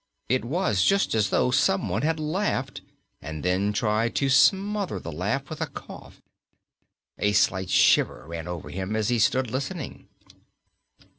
[0.29, 2.81] It was just as though someone had laughed
[3.21, 6.23] and then tried to smother the laugh with a cough.
[7.19, 10.07] A slight shiver ran over him as he stood listening.